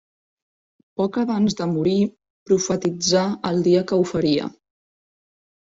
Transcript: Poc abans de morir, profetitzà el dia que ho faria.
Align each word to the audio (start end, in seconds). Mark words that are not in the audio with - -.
Poc 1.01 1.19
abans 1.25 1.57
de 1.61 1.67
morir, 1.75 1.95
profetitzà 2.53 3.27
el 3.53 3.65
dia 3.69 3.87
que 3.93 4.03
ho 4.05 4.11
faria. 4.15 4.53